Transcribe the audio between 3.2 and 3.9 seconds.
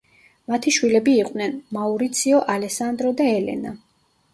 და ელენა.